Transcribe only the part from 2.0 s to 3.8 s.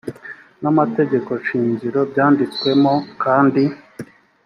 byanditsemo kandi